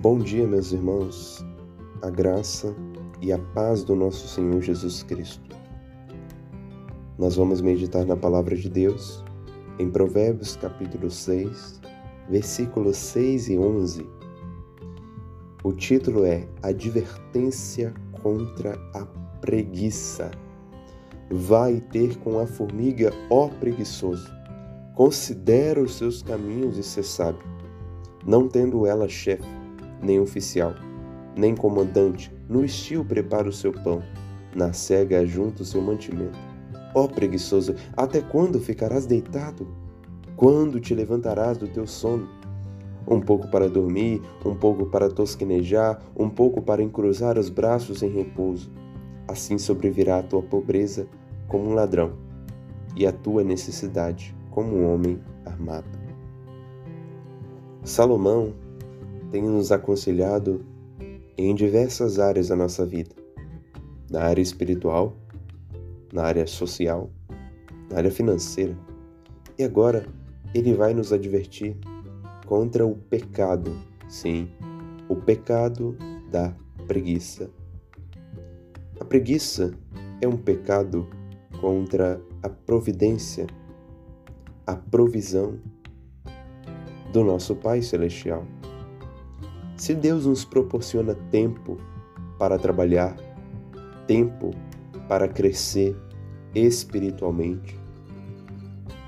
Bom 0.00 0.20
dia, 0.20 0.46
meus 0.46 0.70
irmãos, 0.70 1.44
a 2.02 2.08
graça 2.08 2.72
e 3.20 3.32
a 3.32 3.38
paz 3.52 3.82
do 3.82 3.96
nosso 3.96 4.28
Senhor 4.28 4.62
Jesus 4.62 5.02
Cristo. 5.02 5.56
Nós 7.18 7.34
vamos 7.34 7.60
meditar 7.60 8.06
na 8.06 8.16
palavra 8.16 8.54
de 8.54 8.70
Deus 8.70 9.24
em 9.76 9.90
Provérbios 9.90 10.54
capítulo 10.54 11.10
6, 11.10 11.80
versículos 12.30 12.96
6 12.96 13.48
e 13.48 13.58
11. 13.58 14.06
O 15.64 15.72
título 15.72 16.24
é 16.24 16.46
Advertência 16.62 17.92
contra 18.22 18.78
a 18.94 19.04
preguiça. 19.40 20.30
Vai 21.28 21.80
ter 21.90 22.16
com 22.18 22.38
a 22.38 22.46
formiga, 22.46 23.12
ó 23.30 23.48
preguiçoso. 23.48 24.32
Considera 24.94 25.82
os 25.82 25.96
seus 25.96 26.22
caminhos 26.22 26.78
e 26.78 26.84
se 26.84 27.02
sabe, 27.02 27.40
não 28.24 28.46
tendo 28.46 28.86
ela 28.86 29.08
chefe 29.08 29.57
nem 30.02 30.20
oficial, 30.20 30.74
nem 31.36 31.54
comandante, 31.54 32.32
no 32.48 32.64
estio 32.64 33.04
prepara 33.04 33.48
o 33.48 33.52
seu 33.52 33.72
pão, 33.72 34.02
na 34.54 34.72
cega 34.72 35.20
ajunta 35.20 35.62
o 35.62 35.66
seu 35.66 35.80
mantimento. 35.80 36.38
Ó 36.94 37.06
preguiçoso, 37.06 37.74
até 37.96 38.20
quando 38.20 38.58
ficarás 38.58 39.06
deitado? 39.06 39.68
Quando 40.36 40.80
te 40.80 40.94
levantarás 40.94 41.58
do 41.58 41.68
teu 41.68 41.86
sono? 41.86 42.28
Um 43.06 43.20
pouco 43.20 43.48
para 43.48 43.68
dormir, 43.68 44.22
um 44.44 44.54
pouco 44.54 44.86
para 44.86 45.08
tosquenejar, 45.08 46.00
um 46.16 46.28
pouco 46.28 46.60
para 46.60 46.82
encruzar 46.82 47.38
os 47.38 47.48
braços 47.48 48.02
em 48.02 48.10
repouso. 48.10 48.70
Assim 49.26 49.58
sobrevirá 49.58 50.18
a 50.18 50.22
tua 50.22 50.42
pobreza 50.42 51.06
como 51.46 51.70
um 51.70 51.74
ladrão, 51.74 52.12
e 52.96 53.06
a 53.06 53.12
tua 53.12 53.44
necessidade 53.44 54.34
como 54.50 54.76
um 54.76 54.92
homem 54.92 55.20
armado. 55.44 55.86
Salomão 57.84 58.54
tem 59.30 59.42
nos 59.42 59.70
aconselhado 59.70 60.64
em 61.36 61.54
diversas 61.54 62.18
áreas 62.18 62.48
da 62.48 62.56
nossa 62.56 62.84
vida, 62.84 63.14
na 64.10 64.22
área 64.22 64.42
espiritual, 64.42 65.16
na 66.12 66.24
área 66.24 66.46
social, 66.46 67.10
na 67.90 67.98
área 67.98 68.10
financeira. 68.10 68.76
E 69.58 69.64
agora 69.64 70.06
ele 70.54 70.74
vai 70.74 70.94
nos 70.94 71.12
advertir 71.12 71.76
contra 72.46 72.86
o 72.86 72.96
pecado, 72.96 73.76
sim, 74.08 74.48
o 75.08 75.16
pecado 75.16 75.96
da 76.30 76.54
preguiça. 76.86 77.50
A 78.98 79.04
preguiça 79.04 79.72
é 80.20 80.26
um 80.26 80.36
pecado 80.36 81.06
contra 81.60 82.20
a 82.42 82.48
providência, 82.48 83.46
a 84.66 84.74
provisão 84.74 85.58
do 87.12 87.22
nosso 87.22 87.54
Pai 87.54 87.82
Celestial. 87.82 88.44
Se 89.78 89.94
Deus 89.94 90.26
nos 90.26 90.44
proporciona 90.44 91.14
tempo 91.30 91.78
para 92.36 92.58
trabalhar, 92.58 93.16
tempo 94.08 94.50
para 95.08 95.28
crescer 95.28 95.96
espiritualmente, 96.52 97.78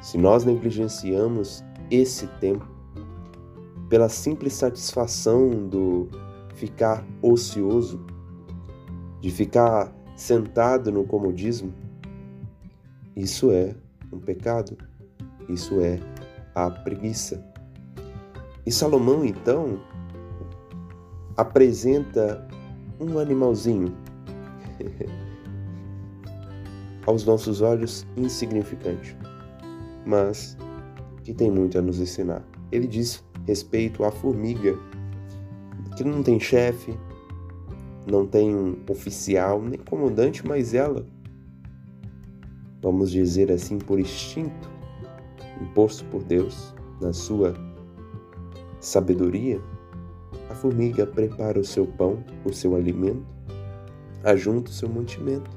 se 0.00 0.16
nós 0.16 0.44
negligenciamos 0.44 1.64
esse 1.90 2.28
tempo 2.38 2.64
pela 3.88 4.08
simples 4.08 4.52
satisfação 4.52 5.50
do 5.68 6.08
ficar 6.54 7.04
ocioso, 7.20 8.00
de 9.20 9.28
ficar 9.28 9.92
sentado 10.14 10.92
no 10.92 11.02
comodismo, 11.02 11.74
isso 13.16 13.50
é 13.50 13.74
um 14.12 14.20
pecado, 14.20 14.78
isso 15.48 15.80
é 15.80 15.98
a 16.54 16.70
preguiça. 16.70 17.44
E 18.64 18.70
Salomão, 18.70 19.24
então, 19.24 19.80
apresenta 21.40 22.46
um 23.00 23.18
animalzinho 23.18 23.96
aos 27.06 27.24
nossos 27.24 27.62
olhos 27.62 28.06
insignificante, 28.14 29.16
mas 30.04 30.58
que 31.24 31.32
tem 31.32 31.50
muito 31.50 31.78
a 31.78 31.82
nos 31.82 31.98
ensinar. 31.98 32.44
Ele 32.70 32.86
diz 32.86 33.24
respeito 33.46 34.04
à 34.04 34.10
formiga, 34.10 34.76
que 35.96 36.04
não 36.04 36.22
tem 36.22 36.38
chefe, 36.38 36.94
não 38.06 38.26
tem 38.26 38.54
um 38.54 38.76
oficial, 38.90 39.62
nem 39.62 39.78
comandante, 39.78 40.46
mas 40.46 40.74
ela, 40.74 41.06
vamos 42.82 43.10
dizer 43.10 43.50
assim, 43.50 43.78
por 43.78 43.98
instinto, 43.98 44.70
imposto 45.58 46.04
por 46.06 46.22
Deus 46.22 46.74
na 47.00 47.14
sua 47.14 47.54
sabedoria, 48.78 49.58
a 50.50 50.54
formiga 50.54 51.06
prepara 51.06 51.60
o 51.60 51.64
seu 51.64 51.86
pão, 51.86 52.24
o 52.44 52.52
seu 52.52 52.74
alimento, 52.74 53.24
ajunta 54.24 54.68
o 54.68 54.74
seu 54.74 54.88
mantimento. 54.88 55.48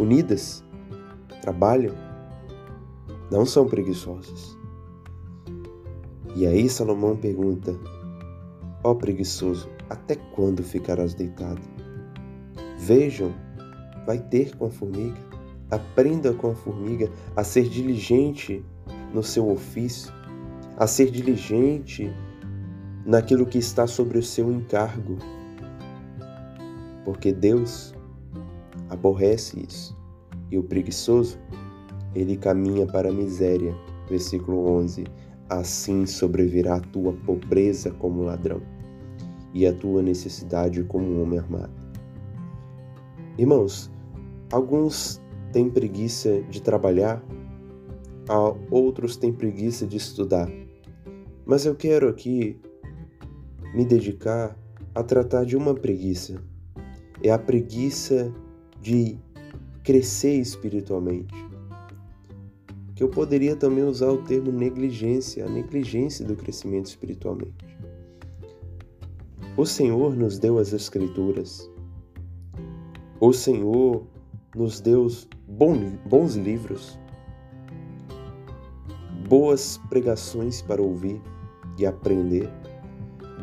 Unidas, 0.00 0.64
trabalham, 1.40 1.94
não 3.30 3.46
são 3.46 3.66
preguiçosas. 3.66 4.58
E 6.34 6.44
aí 6.44 6.68
Salomão 6.68 7.16
pergunta: 7.16 7.72
Ó 8.82 8.90
oh, 8.90 8.96
preguiçoso, 8.96 9.68
até 9.88 10.16
quando 10.16 10.62
ficarás 10.64 11.14
deitado? 11.14 11.60
Vejam, 12.78 13.32
vai 14.04 14.18
ter 14.18 14.56
com 14.56 14.66
a 14.66 14.70
formiga, 14.70 15.18
aprenda 15.70 16.34
com 16.34 16.50
a 16.50 16.54
formiga 16.54 17.10
a 17.36 17.44
ser 17.44 17.68
diligente 17.68 18.64
no 19.14 19.22
seu 19.22 19.48
ofício, 19.48 20.12
a 20.76 20.86
ser 20.86 21.10
diligente 21.12 22.12
naquilo 23.08 23.46
que 23.46 23.56
está 23.56 23.86
sobre 23.86 24.18
o 24.18 24.22
seu 24.22 24.52
encargo. 24.52 25.16
Porque 27.06 27.32
Deus 27.32 27.94
aborrece 28.90 29.64
isso. 29.66 29.96
E 30.50 30.58
o 30.58 30.62
preguiçoso, 30.62 31.38
ele 32.14 32.36
caminha 32.36 32.86
para 32.86 33.08
a 33.08 33.12
miséria. 33.12 33.74
Versículo 34.10 34.70
11. 34.76 35.04
Assim 35.48 36.04
sobrevirá 36.04 36.76
a 36.76 36.80
tua 36.80 37.14
pobreza 37.24 37.90
como 37.92 38.24
ladrão, 38.24 38.60
e 39.54 39.66
a 39.66 39.72
tua 39.72 40.02
necessidade 40.02 40.82
como 40.84 41.06
um 41.06 41.22
homem 41.22 41.38
armado. 41.38 41.72
Irmãos, 43.38 43.90
alguns 44.52 45.18
têm 45.50 45.70
preguiça 45.70 46.42
de 46.50 46.60
trabalhar, 46.60 47.24
outros 48.70 49.16
têm 49.16 49.32
preguiça 49.32 49.86
de 49.86 49.96
estudar. 49.96 50.50
Mas 51.46 51.64
eu 51.64 51.74
quero 51.74 52.10
aqui 52.10 52.60
me 53.74 53.84
dedicar 53.84 54.56
a 54.94 55.02
tratar 55.02 55.44
de 55.44 55.56
uma 55.56 55.74
preguiça. 55.74 56.42
É 57.22 57.30
a 57.30 57.38
preguiça 57.38 58.32
de 58.80 59.18
crescer 59.82 60.34
espiritualmente. 60.34 61.34
Que 62.94 63.02
eu 63.02 63.08
poderia 63.08 63.54
também 63.54 63.84
usar 63.84 64.10
o 64.10 64.22
termo 64.22 64.50
negligência, 64.50 65.44
a 65.44 65.48
negligência 65.48 66.24
do 66.24 66.34
crescimento 66.34 66.86
espiritualmente. 66.86 67.78
O 69.56 69.64
Senhor 69.64 70.14
nos 70.16 70.38
deu 70.38 70.58
as 70.58 70.72
Escrituras. 70.72 71.70
O 73.20 73.32
Senhor 73.32 74.06
nos 74.54 74.80
deu 74.80 75.08
bons 75.48 76.34
livros, 76.34 76.98
boas 79.28 79.78
pregações 79.88 80.62
para 80.62 80.80
ouvir 80.80 81.20
e 81.78 81.86
aprender. 81.86 82.48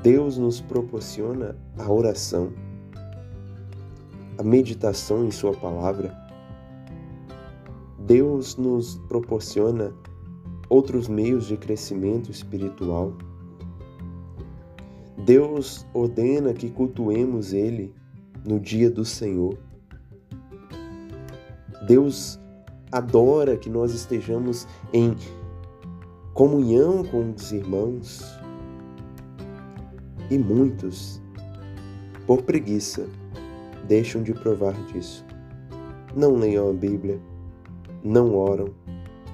Deus 0.05 0.37
nos 0.37 0.61
proporciona 0.61 1.55
a 1.79 1.91
oração, 1.91 2.53
a 4.37 4.43
meditação 4.43 5.25
em 5.25 5.31
Sua 5.31 5.51
palavra. 5.51 6.15
Deus 8.05 8.55
nos 8.55 8.99
proporciona 9.07 9.91
outros 10.69 11.07
meios 11.07 11.47
de 11.47 11.57
crescimento 11.57 12.29
espiritual. 12.29 13.13
Deus 15.25 15.87
ordena 15.91 16.53
que 16.53 16.69
cultuemos 16.69 17.51
Ele 17.51 17.91
no 18.45 18.59
dia 18.59 18.91
do 18.91 19.03
Senhor. 19.03 19.57
Deus 21.87 22.39
adora 22.91 23.57
que 23.57 23.71
nós 23.71 23.91
estejamos 23.91 24.67
em 24.93 25.15
comunhão 26.35 27.03
com 27.03 27.31
os 27.31 27.51
irmãos, 27.51 28.44
e 30.29 30.37
muitos, 30.37 31.21
por 32.25 32.41
preguiça, 32.41 33.07
deixam 33.87 34.23
de 34.23 34.33
provar 34.33 34.73
disso. 34.85 35.25
Não 36.15 36.35
leiam 36.35 36.69
a 36.69 36.73
Bíblia, 36.73 37.19
não 38.03 38.35
oram, 38.35 38.69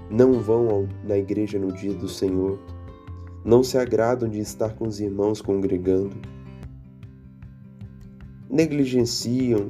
não 0.09 0.39
vão 0.39 0.69
ao, 0.69 0.87
na 1.07 1.17
igreja 1.17 1.57
no 1.57 1.71
dia 1.71 1.93
do 1.93 2.09
Senhor, 2.09 2.59
não 3.43 3.63
se 3.63 3.77
agradam 3.77 4.27
de 4.27 4.39
estar 4.39 4.73
com 4.73 4.87
os 4.87 4.99
irmãos 4.99 5.41
congregando, 5.41 6.15
negligenciam 8.49 9.69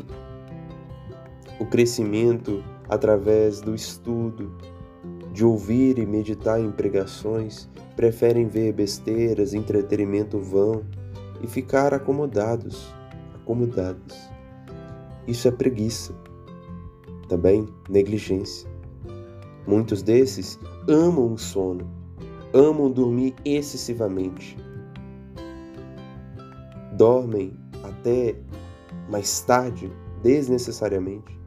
o 1.59 1.65
crescimento 1.65 2.63
através 2.89 3.61
do 3.61 3.75
estudo, 3.75 4.51
de 5.31 5.45
ouvir 5.45 5.99
e 5.99 6.05
meditar 6.05 6.59
em 6.59 6.71
pregações, 6.71 7.69
preferem 7.95 8.47
ver 8.47 8.73
besteiras, 8.73 9.53
entretenimento 9.53 10.39
vão 10.39 10.83
e 11.41 11.47
ficar 11.47 11.93
acomodados, 11.93 12.93
acomodados. 13.35 14.17
Isso 15.27 15.47
é 15.47 15.51
preguiça. 15.51 16.13
Também 17.27 17.67
negligência. 17.89 18.69
Muitos 19.65 20.01
desses 20.01 20.59
amam 20.87 21.33
o 21.33 21.37
sono, 21.37 21.89
amam 22.53 22.91
dormir 22.91 23.33
excessivamente. 23.45 24.57
Dormem 26.97 27.53
até 27.83 28.35
mais 29.09 29.41
tarde, 29.41 29.91
desnecessariamente. 30.21 31.39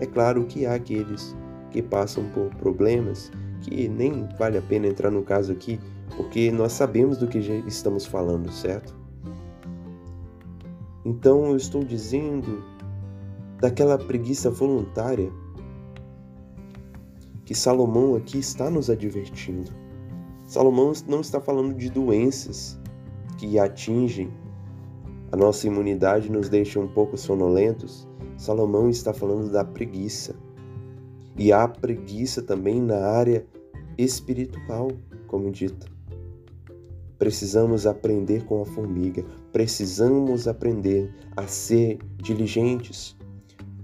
É 0.00 0.06
claro 0.06 0.44
que 0.44 0.66
há 0.66 0.74
aqueles 0.74 1.36
que 1.70 1.82
passam 1.82 2.24
por 2.30 2.54
problemas 2.56 3.30
que 3.62 3.88
nem 3.88 4.28
vale 4.38 4.58
a 4.58 4.62
pena 4.62 4.86
entrar 4.86 5.10
no 5.10 5.22
caso 5.22 5.52
aqui, 5.52 5.80
porque 6.16 6.50
nós 6.52 6.72
sabemos 6.72 7.18
do 7.18 7.26
que 7.26 7.38
estamos 7.66 8.04
falando, 8.06 8.50
certo? 8.52 9.01
Então 11.04 11.46
eu 11.46 11.56
estou 11.56 11.84
dizendo 11.84 12.62
daquela 13.60 13.98
preguiça 13.98 14.50
voluntária 14.50 15.32
que 17.44 17.54
Salomão 17.54 18.14
aqui 18.14 18.38
está 18.38 18.70
nos 18.70 18.88
advertindo. 18.88 19.70
Salomão 20.46 20.92
não 21.08 21.20
está 21.20 21.40
falando 21.40 21.74
de 21.74 21.90
doenças 21.90 22.78
que 23.38 23.58
atingem 23.58 24.30
a 25.32 25.36
nossa 25.36 25.66
imunidade 25.66 26.30
nos 26.30 26.50
deixam 26.50 26.82
um 26.82 26.88
pouco 26.88 27.16
sonolentos. 27.16 28.06
Salomão 28.36 28.90
está 28.90 29.14
falando 29.14 29.50
da 29.50 29.64
preguiça. 29.64 30.36
E 31.38 31.50
há 31.50 31.66
preguiça 31.66 32.42
também 32.42 32.82
na 32.82 32.98
área 32.98 33.46
espiritual, 33.96 34.92
como 35.26 35.50
dito. 35.50 35.91
Precisamos 37.22 37.86
aprender 37.86 38.44
com 38.46 38.62
a 38.62 38.66
formiga, 38.66 39.24
precisamos 39.52 40.48
aprender 40.48 41.08
a 41.36 41.46
ser 41.46 42.00
diligentes. 42.16 43.16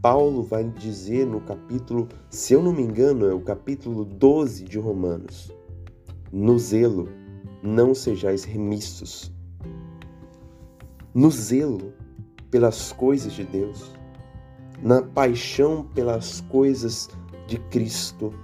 Paulo 0.02 0.42
vai 0.42 0.64
dizer 0.64 1.24
no 1.24 1.40
capítulo, 1.42 2.08
se 2.28 2.52
eu 2.52 2.60
não 2.60 2.72
me 2.72 2.82
engano, 2.82 3.26
é 3.26 3.32
o 3.32 3.38
capítulo 3.38 4.04
12 4.04 4.64
de 4.64 4.76
Romanos: 4.76 5.52
No 6.32 6.58
zelo, 6.58 7.08
não 7.62 7.94
sejais 7.94 8.42
remissos. 8.42 9.32
No 11.14 11.30
zelo 11.30 11.92
pelas 12.50 12.90
coisas 12.90 13.32
de 13.34 13.44
Deus, 13.44 13.94
na 14.82 15.00
paixão 15.00 15.84
pelas 15.94 16.40
coisas 16.40 17.08
de 17.46 17.56
Cristo, 17.70 18.34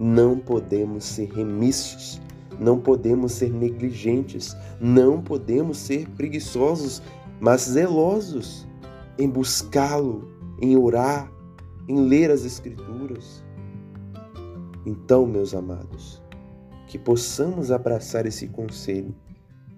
não 0.00 0.36
podemos 0.36 1.04
ser 1.04 1.30
remissos 1.30 2.20
não 2.62 2.78
podemos 2.78 3.32
ser 3.32 3.52
negligentes, 3.52 4.56
não 4.80 5.20
podemos 5.20 5.78
ser 5.78 6.08
preguiçosos, 6.10 7.02
mas 7.40 7.62
zelosos 7.62 8.66
em 9.18 9.28
buscá-lo, 9.28 10.30
em 10.60 10.76
orar, 10.76 11.30
em 11.88 12.06
ler 12.06 12.30
as 12.30 12.44
Escrituras. 12.44 13.44
Então, 14.86 15.26
meus 15.26 15.54
amados, 15.54 16.22
que 16.86 16.98
possamos 16.98 17.72
abraçar 17.72 18.26
esse 18.26 18.46
conselho 18.46 19.14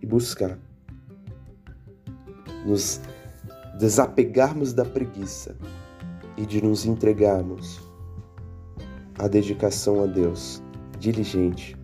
e 0.03 0.07
buscar 0.07 0.59
nos 2.67 3.01
desapegarmos 3.79 4.75
da 4.75 4.85
preguiça 4.85 5.57
e 6.37 6.45
de 6.45 6.63
nos 6.63 6.85
entregarmos 6.85 7.81
à 9.19 9.27
dedicação 9.27 10.03
a 10.03 10.07
Deus 10.07 10.63
diligente 10.99 11.77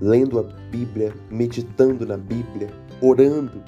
lendo 0.00 0.38
a 0.38 0.42
Bíblia, 0.70 1.14
meditando 1.30 2.06
na 2.06 2.16
Bíblia, 2.16 2.68
orando, 3.00 3.62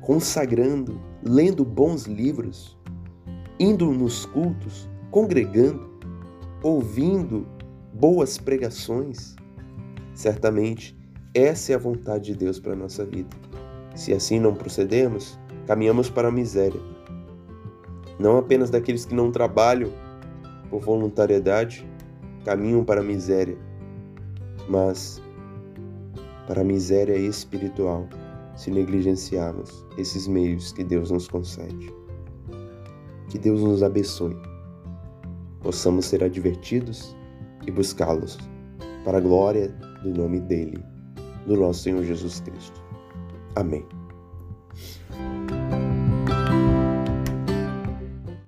consagrando, 0.00 1.00
lendo 1.22 1.64
bons 1.64 2.04
livros, 2.04 2.76
indo 3.58 3.90
nos 3.92 4.26
cultos, 4.26 4.88
congregando, 5.10 5.88
ouvindo 6.62 7.46
boas 7.92 8.38
pregações. 8.38 9.36
Certamente, 10.14 10.96
essa 11.34 11.72
é 11.72 11.74
a 11.74 11.78
vontade 11.78 12.32
de 12.32 12.34
Deus 12.36 12.58
para 12.58 12.72
a 12.72 12.76
nossa 12.76 13.04
vida. 13.04 13.36
Se 13.94 14.12
assim 14.12 14.40
não 14.40 14.54
procedermos, 14.54 15.38
caminhamos 15.66 16.08
para 16.08 16.28
a 16.28 16.32
miséria. 16.32 16.80
Não 18.18 18.36
apenas 18.38 18.70
daqueles 18.70 19.04
que 19.04 19.14
não 19.14 19.30
trabalham 19.30 19.92
por 20.70 20.80
voluntariedade, 20.80 21.86
caminham 22.44 22.84
para 22.84 23.00
a 23.00 23.04
miséria, 23.04 23.56
mas 24.68 25.22
para 26.48 26.62
a 26.62 26.64
miséria 26.64 27.14
espiritual 27.14 28.08
se 28.56 28.70
negligenciarmos 28.70 29.86
esses 29.98 30.26
meios 30.26 30.72
que 30.72 30.82
Deus 30.82 31.10
nos 31.10 31.28
concede. 31.28 31.94
Que 33.28 33.38
Deus 33.38 33.60
nos 33.60 33.82
abençoe, 33.82 34.36
possamos 35.62 36.06
ser 36.06 36.24
advertidos 36.24 37.14
e 37.66 37.70
buscá-los 37.70 38.38
para 39.04 39.18
a 39.18 39.20
glória 39.20 39.68
do 40.02 40.10
nome 40.10 40.40
dele, 40.40 40.82
do 41.46 41.54
nosso 41.54 41.82
Senhor 41.82 42.02
Jesus 42.02 42.40
Cristo. 42.40 42.82
Amém. 43.54 43.97